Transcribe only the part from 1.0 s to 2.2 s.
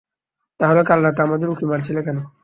রাতে আমাদের উঁকি মারছিলে কেন?